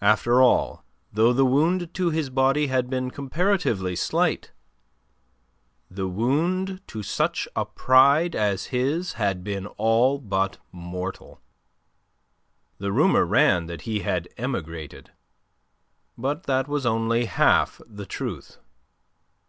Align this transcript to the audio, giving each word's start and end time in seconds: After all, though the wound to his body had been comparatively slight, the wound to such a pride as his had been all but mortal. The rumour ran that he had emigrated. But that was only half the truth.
After 0.00 0.40
all, 0.40 0.84
though 1.12 1.32
the 1.32 1.44
wound 1.44 1.92
to 1.94 2.10
his 2.10 2.30
body 2.30 2.68
had 2.68 2.88
been 2.88 3.10
comparatively 3.10 3.96
slight, 3.96 4.52
the 5.90 6.06
wound 6.06 6.80
to 6.86 7.02
such 7.02 7.48
a 7.56 7.64
pride 7.66 8.36
as 8.36 8.66
his 8.66 9.14
had 9.14 9.42
been 9.42 9.66
all 9.66 10.20
but 10.20 10.58
mortal. 10.70 11.40
The 12.78 12.92
rumour 12.92 13.24
ran 13.24 13.66
that 13.66 13.80
he 13.80 14.02
had 14.02 14.28
emigrated. 14.36 15.10
But 16.16 16.44
that 16.44 16.68
was 16.68 16.86
only 16.86 17.24
half 17.24 17.80
the 17.84 18.06
truth. 18.06 18.58